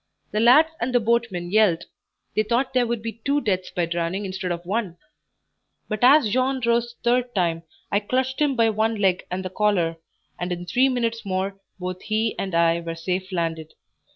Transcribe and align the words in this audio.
The 0.31 0.39
lads 0.39 0.69
and 0.79 0.95
the 0.95 0.99
boatmen 0.99 1.51
yelled; 1.51 1.83
they 2.35 2.41
thought 2.41 2.73
there 2.73 2.87
would 2.87 3.03
be 3.03 3.21
two 3.23 3.39
deaths 3.39 3.69
by 3.69 3.85
drowning 3.85 4.25
instead 4.25 4.51
of 4.51 4.65
one; 4.65 4.97
but 5.87 5.99
as 6.03 6.31
Jean 6.31 6.59
rose 6.65 6.95
the 6.95 7.03
third 7.11 7.35
time, 7.35 7.61
I 7.91 7.99
clutched 7.99 8.41
him 8.41 8.55
by 8.55 8.71
one 8.71 8.95
leg 8.95 9.27
and 9.29 9.45
the 9.45 9.51
collar, 9.51 9.97
and 10.39 10.51
in 10.51 10.65
three 10.65 10.89
minutes 10.89 11.23
more 11.23 11.59
both 11.77 12.01
he 12.01 12.33
and 12.39 12.55
I 12.55 12.79
were 12.81 12.95
safe 12.95 13.31
landed. 13.31 13.75